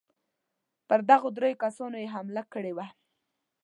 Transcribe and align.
پر 0.87 0.99
دغو 1.09 1.27
درېو 1.37 1.61
کسانو 1.63 1.97
یې 2.03 2.13
حمله 2.15 2.43
کړې 2.53 2.71
وه. 2.77 2.87